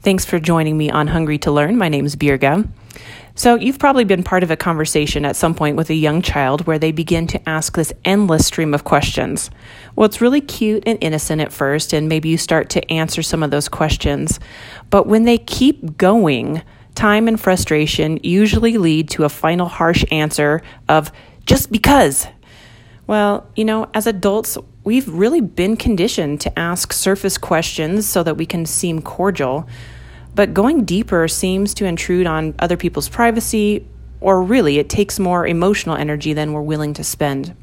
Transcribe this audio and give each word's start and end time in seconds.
Thanks 0.00 0.24
for 0.24 0.38
joining 0.38 0.78
me 0.78 0.90
on 0.90 1.08
Hungry 1.08 1.38
to 1.38 1.50
Learn. 1.50 1.76
My 1.76 1.88
name 1.88 2.06
is 2.06 2.14
Birga. 2.14 2.68
So, 3.34 3.56
you've 3.56 3.80
probably 3.80 4.04
been 4.04 4.22
part 4.22 4.44
of 4.44 4.50
a 4.50 4.56
conversation 4.56 5.24
at 5.24 5.34
some 5.34 5.56
point 5.56 5.76
with 5.76 5.90
a 5.90 5.94
young 5.94 6.22
child 6.22 6.66
where 6.68 6.78
they 6.78 6.92
begin 6.92 7.26
to 7.28 7.48
ask 7.48 7.74
this 7.74 7.92
endless 8.04 8.46
stream 8.46 8.74
of 8.74 8.84
questions. 8.84 9.50
Well, 9.96 10.06
it's 10.06 10.20
really 10.20 10.40
cute 10.40 10.84
and 10.86 10.98
innocent 11.00 11.40
at 11.40 11.52
first, 11.52 11.92
and 11.92 12.08
maybe 12.08 12.28
you 12.28 12.38
start 12.38 12.70
to 12.70 12.92
answer 12.92 13.22
some 13.22 13.42
of 13.42 13.50
those 13.50 13.68
questions. 13.68 14.38
But 14.88 15.08
when 15.08 15.24
they 15.24 15.38
keep 15.38 15.98
going, 15.98 16.62
time 16.94 17.26
and 17.26 17.40
frustration 17.40 18.20
usually 18.22 18.78
lead 18.78 19.10
to 19.10 19.24
a 19.24 19.28
final 19.28 19.66
harsh 19.66 20.04
answer 20.12 20.62
of 20.88 21.10
just 21.44 21.72
because. 21.72 22.28
Well, 23.08 23.46
you 23.56 23.64
know, 23.64 23.88
as 23.94 24.06
adults, 24.06 24.58
we've 24.84 25.08
really 25.08 25.40
been 25.40 25.78
conditioned 25.78 26.42
to 26.42 26.58
ask 26.58 26.92
surface 26.92 27.38
questions 27.38 28.06
so 28.06 28.22
that 28.22 28.36
we 28.36 28.44
can 28.44 28.66
seem 28.66 29.00
cordial. 29.00 29.66
But 30.34 30.52
going 30.52 30.84
deeper 30.84 31.26
seems 31.26 31.72
to 31.74 31.86
intrude 31.86 32.26
on 32.26 32.54
other 32.58 32.76
people's 32.76 33.08
privacy, 33.08 33.86
or 34.20 34.42
really, 34.42 34.78
it 34.78 34.90
takes 34.90 35.18
more 35.18 35.46
emotional 35.46 35.96
energy 35.96 36.34
than 36.34 36.52
we're 36.52 36.60
willing 36.60 36.92
to 36.94 37.02
spend. 37.02 37.56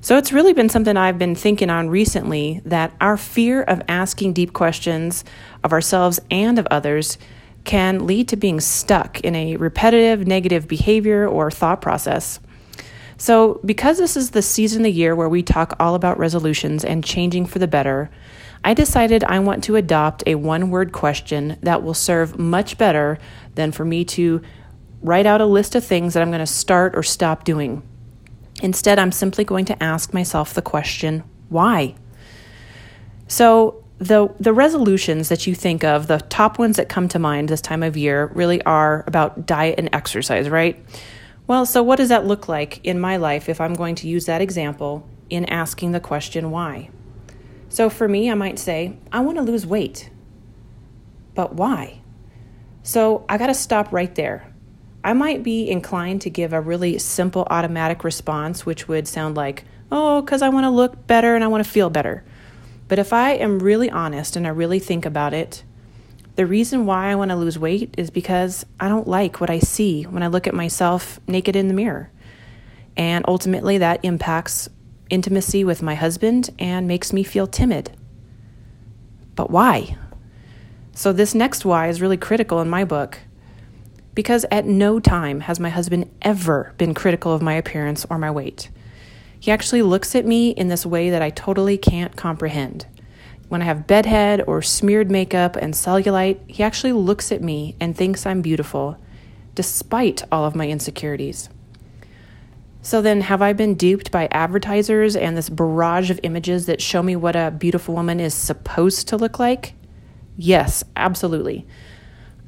So 0.00 0.16
it's 0.16 0.32
really 0.32 0.54
been 0.54 0.68
something 0.68 0.96
I've 0.96 1.20
been 1.20 1.36
thinking 1.36 1.70
on 1.70 1.88
recently 1.88 2.60
that 2.64 2.92
our 3.00 3.16
fear 3.16 3.62
of 3.62 3.80
asking 3.86 4.32
deep 4.32 4.54
questions 4.54 5.24
of 5.62 5.72
ourselves 5.72 6.18
and 6.32 6.58
of 6.58 6.66
others 6.68 7.16
can 7.62 8.08
lead 8.08 8.26
to 8.28 8.36
being 8.36 8.58
stuck 8.58 9.20
in 9.20 9.36
a 9.36 9.56
repetitive 9.56 10.26
negative 10.26 10.66
behavior 10.66 11.28
or 11.28 11.48
thought 11.48 11.80
process. 11.80 12.40
So, 13.20 13.60
because 13.64 13.98
this 13.98 14.16
is 14.16 14.30
the 14.30 14.42
season 14.42 14.82
of 14.82 14.84
the 14.84 14.92
year 14.92 15.14
where 15.14 15.28
we 15.28 15.42
talk 15.42 15.74
all 15.80 15.96
about 15.96 16.18
resolutions 16.18 16.84
and 16.84 17.04
changing 17.04 17.46
for 17.46 17.58
the 17.58 17.66
better, 17.66 18.10
I 18.64 18.74
decided 18.74 19.24
I 19.24 19.40
want 19.40 19.64
to 19.64 19.74
adopt 19.74 20.22
a 20.24 20.36
one 20.36 20.70
word 20.70 20.92
question 20.92 21.58
that 21.62 21.82
will 21.82 21.94
serve 21.94 22.38
much 22.38 22.78
better 22.78 23.18
than 23.56 23.72
for 23.72 23.84
me 23.84 24.04
to 24.04 24.40
write 25.02 25.26
out 25.26 25.40
a 25.40 25.46
list 25.46 25.74
of 25.74 25.84
things 25.84 26.14
that 26.14 26.22
I'm 26.22 26.30
going 26.30 26.38
to 26.38 26.46
start 26.46 26.94
or 26.96 27.02
stop 27.02 27.42
doing. 27.42 27.82
Instead, 28.62 29.00
I'm 29.00 29.12
simply 29.12 29.44
going 29.44 29.64
to 29.66 29.82
ask 29.82 30.14
myself 30.14 30.54
the 30.54 30.62
question, 30.62 31.24
why? 31.48 31.96
So, 33.26 33.84
the, 33.98 34.32
the 34.38 34.52
resolutions 34.52 35.28
that 35.28 35.44
you 35.44 35.56
think 35.56 35.82
of, 35.82 36.06
the 36.06 36.18
top 36.18 36.56
ones 36.56 36.76
that 36.76 36.88
come 36.88 37.08
to 37.08 37.18
mind 37.18 37.48
this 37.48 37.60
time 37.60 37.82
of 37.82 37.96
year, 37.96 38.30
really 38.32 38.62
are 38.62 39.02
about 39.08 39.44
diet 39.44 39.74
and 39.76 39.88
exercise, 39.92 40.48
right? 40.48 40.80
Well, 41.48 41.64
so 41.64 41.82
what 41.82 41.96
does 41.96 42.10
that 42.10 42.26
look 42.26 42.46
like 42.46 42.84
in 42.84 43.00
my 43.00 43.16
life 43.16 43.48
if 43.48 43.58
I'm 43.58 43.72
going 43.72 43.94
to 43.96 44.06
use 44.06 44.26
that 44.26 44.42
example 44.42 45.08
in 45.30 45.46
asking 45.46 45.92
the 45.92 45.98
question 45.98 46.50
why? 46.50 46.90
So 47.70 47.88
for 47.88 48.06
me, 48.06 48.30
I 48.30 48.34
might 48.34 48.58
say, 48.58 48.98
I 49.10 49.20
want 49.20 49.38
to 49.38 49.42
lose 49.42 49.66
weight. 49.66 50.10
But 51.34 51.54
why? 51.54 52.02
So 52.82 53.24
I 53.30 53.38
got 53.38 53.46
to 53.46 53.54
stop 53.54 53.94
right 53.94 54.14
there. 54.14 54.52
I 55.02 55.14
might 55.14 55.42
be 55.42 55.70
inclined 55.70 56.20
to 56.22 56.30
give 56.30 56.52
a 56.52 56.60
really 56.60 56.98
simple 56.98 57.46
automatic 57.48 58.04
response, 58.04 58.66
which 58.66 58.86
would 58.86 59.08
sound 59.08 59.34
like, 59.34 59.64
oh, 59.90 60.20
because 60.20 60.42
I 60.42 60.50
want 60.50 60.64
to 60.64 60.70
look 60.70 61.06
better 61.06 61.34
and 61.34 61.42
I 61.42 61.48
want 61.48 61.64
to 61.64 61.70
feel 61.70 61.88
better. 61.88 62.24
But 62.88 62.98
if 62.98 63.14
I 63.14 63.30
am 63.30 63.60
really 63.60 63.88
honest 63.88 64.36
and 64.36 64.46
I 64.46 64.50
really 64.50 64.80
think 64.80 65.06
about 65.06 65.32
it, 65.32 65.62
the 66.38 66.46
reason 66.46 66.86
why 66.86 67.10
I 67.10 67.16
want 67.16 67.32
to 67.32 67.36
lose 67.36 67.58
weight 67.58 67.96
is 67.98 68.10
because 68.10 68.64
I 68.78 68.88
don't 68.88 69.08
like 69.08 69.40
what 69.40 69.50
I 69.50 69.58
see 69.58 70.04
when 70.04 70.22
I 70.22 70.28
look 70.28 70.46
at 70.46 70.54
myself 70.54 71.18
naked 71.26 71.56
in 71.56 71.66
the 71.66 71.74
mirror. 71.74 72.12
And 72.96 73.24
ultimately, 73.26 73.78
that 73.78 73.98
impacts 74.04 74.68
intimacy 75.10 75.64
with 75.64 75.82
my 75.82 75.96
husband 75.96 76.50
and 76.60 76.86
makes 76.86 77.12
me 77.12 77.24
feel 77.24 77.48
timid. 77.48 77.90
But 79.34 79.50
why? 79.50 79.96
So, 80.92 81.12
this 81.12 81.34
next 81.34 81.64
why 81.64 81.88
is 81.88 82.00
really 82.00 82.16
critical 82.16 82.60
in 82.60 82.70
my 82.70 82.84
book 82.84 83.18
because 84.14 84.46
at 84.48 84.64
no 84.64 85.00
time 85.00 85.40
has 85.40 85.58
my 85.58 85.70
husband 85.70 86.08
ever 86.22 86.72
been 86.78 86.94
critical 86.94 87.32
of 87.32 87.42
my 87.42 87.54
appearance 87.54 88.06
or 88.08 88.16
my 88.16 88.30
weight. 88.30 88.70
He 89.40 89.50
actually 89.50 89.82
looks 89.82 90.14
at 90.14 90.24
me 90.24 90.50
in 90.50 90.68
this 90.68 90.86
way 90.86 91.10
that 91.10 91.22
I 91.22 91.30
totally 91.30 91.78
can't 91.78 92.14
comprehend. 92.14 92.86
When 93.48 93.62
I 93.62 93.64
have 93.64 93.86
bedhead 93.86 94.42
or 94.46 94.60
smeared 94.60 95.10
makeup 95.10 95.56
and 95.56 95.72
cellulite, 95.72 96.38
he 96.50 96.62
actually 96.62 96.92
looks 96.92 97.32
at 97.32 97.42
me 97.42 97.76
and 97.80 97.96
thinks 97.96 98.26
I'm 98.26 98.42
beautiful, 98.42 98.98
despite 99.54 100.22
all 100.30 100.44
of 100.44 100.54
my 100.54 100.68
insecurities. 100.68 101.48
So 102.82 103.02
then, 103.02 103.22
have 103.22 103.42
I 103.42 103.54
been 103.54 103.74
duped 103.74 104.10
by 104.10 104.28
advertisers 104.30 105.16
and 105.16 105.36
this 105.36 105.48
barrage 105.48 106.10
of 106.10 106.20
images 106.22 106.66
that 106.66 106.80
show 106.80 107.02
me 107.02 107.16
what 107.16 107.36
a 107.36 107.50
beautiful 107.50 107.94
woman 107.94 108.20
is 108.20 108.34
supposed 108.34 109.08
to 109.08 109.16
look 109.16 109.38
like? 109.38 109.74
Yes, 110.36 110.84
absolutely. 110.94 111.66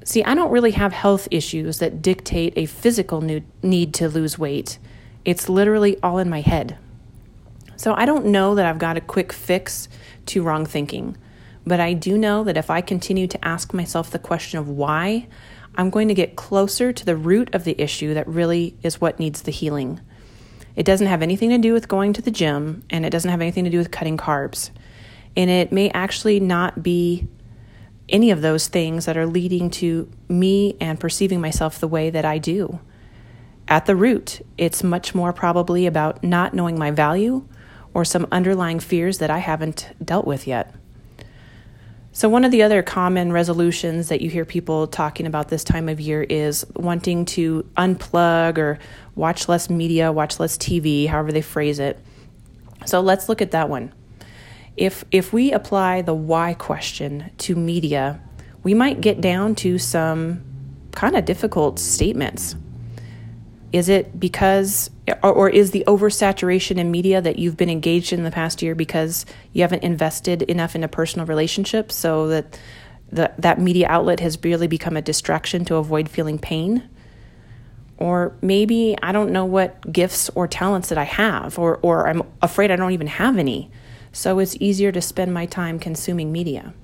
See, 0.05 0.22
I 0.22 0.34
don't 0.34 0.53
really 0.53 0.71
have 0.72 0.93
health 0.93 1.28
issues 1.31 1.78
that 1.78 2.00
dictate 2.00 2.53
a 2.56 2.67
physical 2.67 3.21
need 3.62 3.94
to 3.94 4.09
lose 4.09 4.38
weight. 4.38 4.78
It's 5.25 5.49
literally 5.49 5.99
all 6.03 6.19
in 6.19 6.31
my 6.31 6.41
head. 6.41 6.78
So 7.80 7.94
I 7.94 8.04
don't 8.04 8.26
know 8.26 8.56
that 8.56 8.66
I've 8.66 8.78
got 8.78 8.98
a 8.98 9.00
quick 9.00 9.32
fix 9.32 9.88
to 10.26 10.42
wrong 10.42 10.66
thinking. 10.66 11.16
But 11.66 11.80
I 11.80 11.94
do 11.94 12.18
know 12.18 12.44
that 12.44 12.58
if 12.58 12.68
I 12.68 12.82
continue 12.82 13.26
to 13.28 13.42
ask 13.42 13.72
myself 13.72 14.10
the 14.10 14.18
question 14.18 14.58
of 14.58 14.68
why, 14.68 15.28
I'm 15.76 15.88
going 15.88 16.08
to 16.08 16.14
get 16.14 16.36
closer 16.36 16.92
to 16.92 17.06
the 17.06 17.16
root 17.16 17.54
of 17.54 17.64
the 17.64 17.80
issue 17.80 18.12
that 18.12 18.28
really 18.28 18.76
is 18.82 19.00
what 19.00 19.19
needs 19.19 19.40
the 19.40 19.50
healing. 19.50 19.98
It 20.76 20.84
doesn't 20.84 21.06
have 21.06 21.22
anything 21.22 21.48
to 21.48 21.56
do 21.56 21.72
with 21.72 21.88
going 21.88 22.12
to 22.12 22.20
the 22.20 22.30
gym, 22.30 22.84
and 22.90 23.06
it 23.06 23.10
doesn't 23.10 23.30
have 23.30 23.40
anything 23.40 23.64
to 23.64 23.70
do 23.70 23.78
with 23.78 23.90
cutting 23.90 24.19
carbs. 24.19 24.69
And 25.34 25.48
it 25.48 25.72
may 25.72 25.88
actually 25.92 26.38
not 26.38 26.82
be 26.82 27.28
any 28.10 28.30
of 28.30 28.42
those 28.42 28.69
things 28.69 29.06
that 29.06 29.16
are 29.16 29.26
leading 29.26 29.70
to 29.70 30.06
me 30.28 30.76
and 30.82 31.00
perceiving 31.00 31.40
myself 31.40 31.78
the 31.78 31.88
way 31.88 32.10
that 32.10 32.26
I 32.26 32.36
do. 32.36 32.78
At 33.69 33.86
the 33.86 33.96
root, 33.96 34.44
it's 34.58 34.84
much 34.84 35.14
more 35.14 35.32
probably 35.32 35.86
about 35.86 36.22
not 36.22 36.52
knowing 36.52 36.78
my 36.78 36.90
value 36.90 37.48
or 37.94 38.04
some 38.04 38.26
underlying 38.30 38.80
fears 38.80 39.18
that 39.18 39.30
I 39.30 39.38
haven't 39.38 39.88
dealt 40.04 40.26
with 40.26 40.46
yet. 40.46 40.74
So, 42.12 42.28
one 42.28 42.44
of 42.44 42.50
the 42.50 42.62
other 42.62 42.82
common 42.82 43.30
resolutions 43.32 44.08
that 44.08 44.20
you 44.20 44.30
hear 44.30 44.44
people 44.44 44.88
talking 44.88 45.26
about 45.26 45.48
this 45.48 45.62
time 45.62 45.88
of 45.88 46.00
year 46.00 46.22
is 46.24 46.66
wanting 46.74 47.24
to 47.26 47.62
unplug 47.76 48.58
or 48.58 48.80
watch 49.14 49.48
less 49.48 49.70
media, 49.70 50.10
watch 50.10 50.40
less 50.40 50.58
TV, 50.58 51.06
however 51.06 51.30
they 51.30 51.40
phrase 51.40 51.78
it. 51.78 51.98
So, 52.84 53.00
let's 53.00 53.28
look 53.28 53.40
at 53.40 53.52
that 53.52 53.68
one. 53.68 53.92
If, 54.76 55.04
if 55.12 55.32
we 55.32 55.52
apply 55.52 56.02
the 56.02 56.14
why 56.14 56.54
question 56.54 57.30
to 57.38 57.54
media, 57.54 58.20
we 58.64 58.74
might 58.74 59.00
get 59.00 59.20
down 59.20 59.54
to 59.56 59.78
some 59.78 60.42
kind 60.92 61.16
of 61.16 61.24
difficult 61.24 61.78
statements. 61.78 62.56
Is 63.72 63.88
it 63.88 64.19
because, 64.19 64.91
or, 65.22 65.32
or, 65.32 65.48
is 65.48 65.70
the 65.70 65.84
oversaturation 65.86 66.76
in 66.76 66.91
media 66.91 67.20
that 67.20 67.38
you've 67.38 67.56
been 67.56 67.70
engaged 67.70 68.12
in 68.12 68.25
the 68.25 68.31
past 68.31 68.62
year 68.62 68.75
because 68.75 69.25
you 69.53 69.62
haven't 69.62 69.84
invested 69.84 70.42
enough 70.42 70.75
in 70.75 70.82
a 70.82 70.88
personal 70.88 71.25
relationship 71.26 71.92
so 71.92 72.26
that 72.28 72.58
the, 73.12 73.32
that 73.38 73.60
media 73.60 73.86
outlet 73.88 74.19
has 74.20 74.42
really 74.42 74.66
become 74.66 74.97
a 74.97 75.03
distraction 75.03 75.64
to 75.66 75.76
avoid 75.76 76.08
feeling 76.08 76.38
pain? 76.38 76.88
Or 77.97 78.34
maybe 78.41 78.97
I 79.03 79.12
don't 79.12 79.31
know 79.31 79.44
what 79.44 79.92
gifts 79.92 80.31
or 80.31 80.48
talents 80.48 80.88
that 80.88 80.98
I 80.98 81.04
have, 81.04 81.58
or, 81.58 81.78
or 81.82 82.08
I'm 82.08 82.22
afraid 82.42 82.72
I 82.72 82.76
don't 82.76 82.92
even 82.92 83.06
have 83.06 83.37
any. 83.37 83.70
So 84.10 84.41
it's 84.41 84.56
easier 84.58 84.91
to 84.91 85.00
spend 85.00 85.32
my 85.32 85.47
time 85.47 85.78
consuming 85.78 86.32
media. 86.32 86.75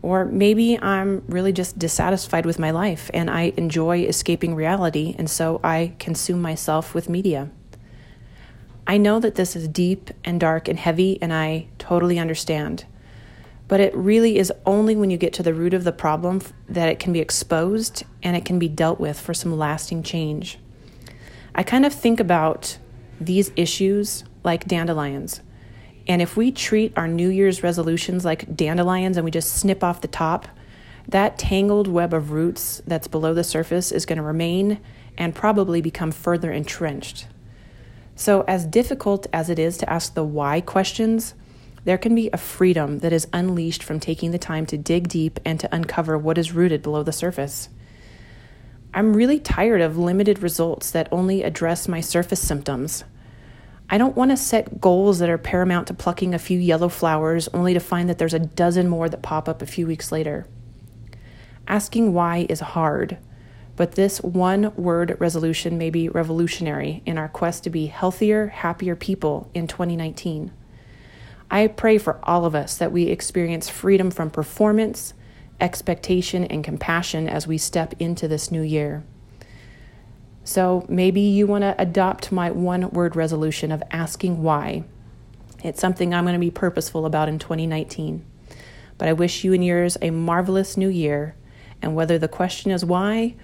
Or 0.00 0.24
maybe 0.24 0.80
I'm 0.80 1.24
really 1.26 1.52
just 1.52 1.78
dissatisfied 1.78 2.46
with 2.46 2.58
my 2.58 2.70
life 2.70 3.10
and 3.12 3.28
I 3.28 3.52
enjoy 3.56 4.04
escaping 4.04 4.54
reality, 4.54 5.14
and 5.18 5.28
so 5.28 5.60
I 5.64 5.94
consume 5.98 6.40
myself 6.40 6.94
with 6.94 7.08
media. 7.08 7.50
I 8.86 8.96
know 8.96 9.20
that 9.20 9.34
this 9.34 9.54
is 9.54 9.68
deep 9.68 10.10
and 10.24 10.40
dark 10.40 10.66
and 10.66 10.78
heavy, 10.78 11.20
and 11.20 11.32
I 11.32 11.66
totally 11.78 12.18
understand. 12.18 12.86
But 13.66 13.80
it 13.80 13.94
really 13.94 14.38
is 14.38 14.50
only 14.64 14.96
when 14.96 15.10
you 15.10 15.18
get 15.18 15.34
to 15.34 15.42
the 15.42 15.52
root 15.52 15.74
of 15.74 15.84
the 15.84 15.92
problem 15.92 16.40
that 16.68 16.88
it 16.88 16.98
can 16.98 17.12
be 17.12 17.20
exposed 17.20 18.04
and 18.22 18.34
it 18.34 18.46
can 18.46 18.58
be 18.58 18.68
dealt 18.68 18.98
with 18.98 19.20
for 19.20 19.34
some 19.34 19.58
lasting 19.58 20.02
change. 20.04 20.58
I 21.54 21.62
kind 21.62 21.84
of 21.84 21.92
think 21.92 22.18
about 22.18 22.78
these 23.20 23.52
issues 23.56 24.24
like 24.42 24.66
dandelions. 24.66 25.42
And 26.08 26.22
if 26.22 26.36
we 26.36 26.50
treat 26.50 26.92
our 26.96 27.06
New 27.06 27.28
Year's 27.28 27.62
resolutions 27.62 28.24
like 28.24 28.56
dandelions 28.56 29.18
and 29.18 29.24
we 29.24 29.30
just 29.30 29.54
snip 29.54 29.84
off 29.84 30.00
the 30.00 30.08
top, 30.08 30.48
that 31.06 31.38
tangled 31.38 31.86
web 31.86 32.14
of 32.14 32.32
roots 32.32 32.82
that's 32.86 33.08
below 33.08 33.34
the 33.34 33.44
surface 33.44 33.92
is 33.92 34.06
going 34.06 34.16
to 34.16 34.22
remain 34.22 34.80
and 35.18 35.34
probably 35.34 35.82
become 35.82 36.10
further 36.10 36.50
entrenched. 36.50 37.26
So, 38.16 38.44
as 38.48 38.66
difficult 38.66 39.26
as 39.32 39.48
it 39.48 39.58
is 39.58 39.78
to 39.78 39.90
ask 39.90 40.14
the 40.14 40.24
why 40.24 40.60
questions, 40.60 41.34
there 41.84 41.98
can 41.98 42.14
be 42.14 42.30
a 42.32 42.38
freedom 42.38 42.98
that 42.98 43.12
is 43.12 43.28
unleashed 43.32 43.82
from 43.82 44.00
taking 44.00 44.32
the 44.32 44.38
time 44.38 44.66
to 44.66 44.76
dig 44.76 45.08
deep 45.08 45.38
and 45.44 45.60
to 45.60 45.74
uncover 45.74 46.18
what 46.18 46.36
is 46.36 46.52
rooted 46.52 46.82
below 46.82 47.02
the 47.02 47.12
surface. 47.12 47.68
I'm 48.92 49.14
really 49.14 49.38
tired 49.38 49.80
of 49.80 49.96
limited 49.96 50.42
results 50.42 50.90
that 50.90 51.08
only 51.12 51.42
address 51.42 51.86
my 51.86 52.00
surface 52.00 52.40
symptoms. 52.40 53.04
I 53.90 53.96
don't 53.96 54.16
want 54.16 54.30
to 54.30 54.36
set 54.36 54.80
goals 54.80 55.18
that 55.18 55.30
are 55.30 55.38
paramount 55.38 55.86
to 55.86 55.94
plucking 55.94 56.34
a 56.34 56.38
few 56.38 56.58
yellow 56.58 56.90
flowers 56.90 57.48
only 57.54 57.72
to 57.72 57.80
find 57.80 58.08
that 58.08 58.18
there's 58.18 58.34
a 58.34 58.38
dozen 58.38 58.86
more 58.88 59.08
that 59.08 59.22
pop 59.22 59.48
up 59.48 59.62
a 59.62 59.66
few 59.66 59.86
weeks 59.86 60.12
later. 60.12 60.46
Asking 61.66 62.12
why 62.12 62.46
is 62.50 62.60
hard, 62.60 63.16
but 63.76 63.92
this 63.92 64.20
one 64.20 64.74
word 64.74 65.16
resolution 65.18 65.78
may 65.78 65.88
be 65.88 66.08
revolutionary 66.08 67.02
in 67.06 67.16
our 67.16 67.28
quest 67.28 67.64
to 67.64 67.70
be 67.70 67.86
healthier, 67.86 68.48
happier 68.48 68.94
people 68.94 69.50
in 69.54 69.66
2019. 69.66 70.52
I 71.50 71.66
pray 71.68 71.96
for 71.96 72.18
all 72.24 72.44
of 72.44 72.54
us 72.54 72.76
that 72.76 72.92
we 72.92 73.04
experience 73.04 73.70
freedom 73.70 74.10
from 74.10 74.30
performance, 74.30 75.14
expectation, 75.60 76.44
and 76.44 76.62
compassion 76.62 77.26
as 77.26 77.46
we 77.46 77.56
step 77.56 77.94
into 77.98 78.28
this 78.28 78.50
new 78.50 78.60
year. 78.60 79.02
So 80.48 80.86
maybe 80.88 81.20
you 81.20 81.46
want 81.46 81.60
to 81.60 81.74
adopt 81.78 82.32
my 82.32 82.50
one 82.50 82.88
word 82.88 83.16
resolution 83.16 83.70
of 83.70 83.82
asking 83.90 84.42
why. 84.42 84.84
It's 85.62 85.78
something 85.78 86.14
I'm 86.14 86.24
going 86.24 86.32
to 86.32 86.38
be 86.38 86.50
purposeful 86.50 87.04
about 87.04 87.28
in 87.28 87.38
2019. 87.38 88.24
But 88.96 89.08
I 89.08 89.12
wish 89.12 89.44
you 89.44 89.52
and 89.52 89.62
yours 89.62 89.98
a 90.00 90.08
marvelous 90.08 90.78
new 90.78 90.88
year. 90.88 91.36
And 91.82 91.94
whether 91.94 92.16
the 92.16 92.28
question 92.28 92.70
is 92.70 92.82
why 92.82 93.36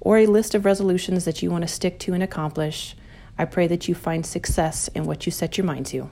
or 0.00 0.18
a 0.18 0.26
list 0.26 0.54
of 0.54 0.66
resolutions 0.66 1.24
that 1.24 1.42
you 1.42 1.50
want 1.50 1.62
to 1.62 1.68
stick 1.68 1.98
to 2.00 2.12
and 2.12 2.22
accomplish, 2.22 2.94
I 3.38 3.46
pray 3.46 3.66
that 3.66 3.88
you 3.88 3.94
find 3.94 4.26
success 4.26 4.88
in 4.88 5.04
what 5.04 5.24
you 5.24 5.32
set 5.32 5.56
your 5.56 5.64
mind 5.64 5.86
to. 5.86 6.10